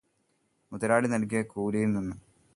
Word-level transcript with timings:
മുതലാളി 0.71 1.07
നൽകിയ 1.07 1.41
കൂലിയിൽനിന്ന്. 1.43 2.15